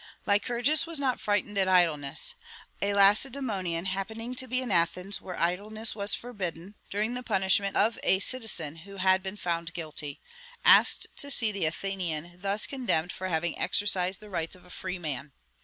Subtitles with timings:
[0.25, 2.33] "Lycurgus was not frightened at idleness!
[2.81, 7.99] A Lacedemonian, happening to be in Athens (where idleness was forbidden) during the punishment of
[8.01, 10.19] a citizen who had been found guilty,
[10.65, 14.97] asked to see the Athenian thus condemned for having exercised the rights of a free
[14.97, 15.33] man....